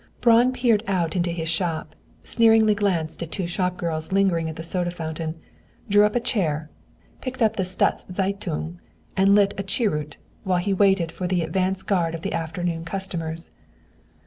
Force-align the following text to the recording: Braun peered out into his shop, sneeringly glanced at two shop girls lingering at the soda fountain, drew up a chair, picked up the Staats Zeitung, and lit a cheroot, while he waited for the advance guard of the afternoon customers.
Braun 0.19 0.51
peered 0.51 0.81
out 0.87 1.15
into 1.15 1.29
his 1.29 1.47
shop, 1.47 1.93
sneeringly 2.23 2.73
glanced 2.73 3.21
at 3.21 3.31
two 3.31 3.45
shop 3.45 3.77
girls 3.77 4.11
lingering 4.11 4.49
at 4.49 4.55
the 4.55 4.63
soda 4.63 4.89
fountain, 4.89 5.35
drew 5.87 6.05
up 6.05 6.15
a 6.15 6.19
chair, 6.19 6.71
picked 7.21 7.39
up 7.39 7.55
the 7.55 7.63
Staats 7.63 8.07
Zeitung, 8.11 8.79
and 9.15 9.35
lit 9.35 9.53
a 9.59 9.63
cheroot, 9.63 10.17
while 10.43 10.57
he 10.57 10.73
waited 10.73 11.11
for 11.11 11.27
the 11.27 11.43
advance 11.43 11.83
guard 11.83 12.15
of 12.15 12.23
the 12.23 12.33
afternoon 12.33 12.83
customers. 12.83 13.51